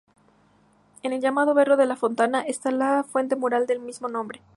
[1.03, 4.41] En el llamado barrio de La Fontana, está la fuente mural del mismo nombre.